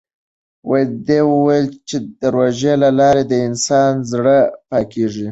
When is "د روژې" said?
2.19-2.73